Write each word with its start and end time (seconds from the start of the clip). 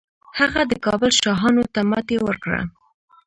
هغه 0.39 0.61
د 0.71 0.73
کابل 0.85 1.09
شاهانو 1.21 1.63
ته 1.73 1.79
ماتې 1.89 2.17
ورکړه 2.25 2.61